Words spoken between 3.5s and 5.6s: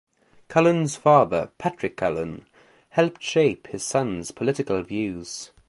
his son's political views.